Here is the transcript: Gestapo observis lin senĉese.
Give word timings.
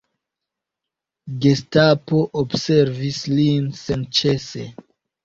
Gestapo 1.43 2.21
observis 2.41 3.19
lin 3.35 3.69
senĉese. 3.83 4.65